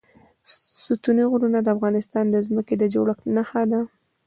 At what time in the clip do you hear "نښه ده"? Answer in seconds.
3.35-3.81